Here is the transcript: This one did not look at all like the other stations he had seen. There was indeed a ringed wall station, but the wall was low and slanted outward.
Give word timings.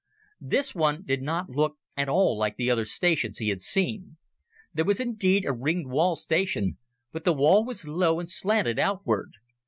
This 0.41 0.73
one 0.73 1.03
did 1.03 1.21
not 1.21 1.51
look 1.51 1.77
at 1.95 2.09
all 2.09 2.35
like 2.35 2.55
the 2.57 2.71
other 2.71 2.85
stations 2.85 3.37
he 3.37 3.49
had 3.49 3.61
seen. 3.61 4.17
There 4.73 4.83
was 4.83 4.99
indeed 4.99 5.45
a 5.45 5.53
ringed 5.53 5.91
wall 5.91 6.15
station, 6.15 6.79
but 7.11 7.23
the 7.23 7.33
wall 7.33 7.63
was 7.63 7.87
low 7.87 8.19
and 8.19 8.27
slanted 8.27 8.79
outward. 8.79 9.33